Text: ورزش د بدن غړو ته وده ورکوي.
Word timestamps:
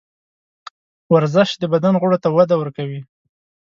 ورزش 1.13 1.49
د 1.57 1.63
بدن 1.73 1.93
غړو 2.01 2.17
ته 2.23 2.29
وده 2.35 2.55
ورکوي. 2.57 3.01